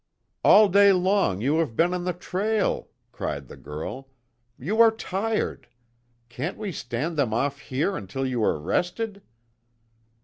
"All 0.43 0.67
day 0.67 0.91
long 0.93 1.41
you 1.41 1.59
have 1.59 1.75
been 1.75 1.93
on 1.93 2.05
the 2.05 2.11
trail," 2.13 2.89
cried 3.11 3.47
the 3.47 3.55
girl, 3.55 4.09
"You 4.57 4.81
are 4.81 4.89
tired! 4.89 5.67
Can't 6.27 6.57
we 6.57 6.71
stand 6.71 7.15
them 7.17 7.35
off 7.35 7.59
here 7.59 7.95
until 7.95 8.25
you 8.25 8.43
are 8.43 8.59
rested?" 8.59 9.21